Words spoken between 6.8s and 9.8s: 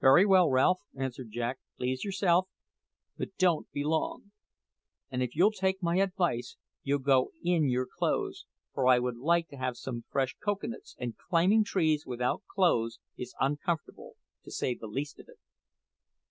you'll go in your clothes; for I would like to have